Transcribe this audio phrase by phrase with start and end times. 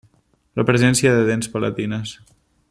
[0.69, 2.17] Presència de dents palatines.